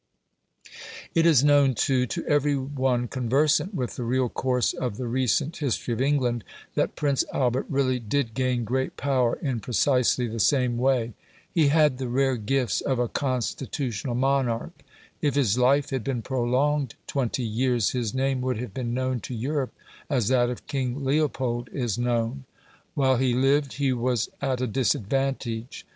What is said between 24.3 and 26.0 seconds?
at a disadvantage.